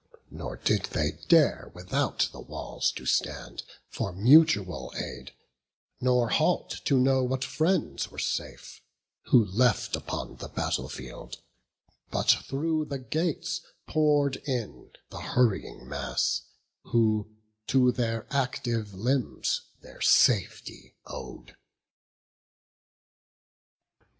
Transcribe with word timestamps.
Nor 0.31 0.57
did 0.57 0.85
they 0.85 1.19
dare 1.27 1.69
without 1.75 2.27
the 2.31 2.39
walls 2.39 2.91
to 2.93 3.05
stand 3.05 3.61
For 3.87 4.11
mutual 4.11 4.91
aid; 4.97 5.31
nor 5.99 6.29
halt 6.29 6.81
to 6.85 6.97
know 6.97 7.23
what 7.23 7.43
friends 7.43 8.09
Were 8.09 8.17
safe, 8.17 8.81
who 9.25 9.45
left 9.45 9.95
upon 9.95 10.37
the 10.37 10.47
battle 10.47 10.89
field; 10.89 11.37
But 12.09 12.31
through 12.31 12.85
the 12.85 12.97
gates 12.97 13.61
pour'd 13.85 14.37
in 14.37 14.89
the 15.11 15.21
hurrying 15.21 15.87
mass 15.87 16.47
Who 16.85 17.35
to 17.67 17.91
their 17.91 18.25
active 18.31 18.95
limbs 18.95 19.61
their 19.81 20.01
safety 20.01 20.95
ow'd. 21.07 21.55